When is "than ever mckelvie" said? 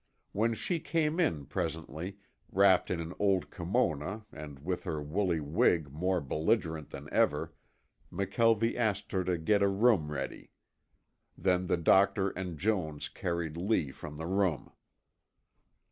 6.89-8.75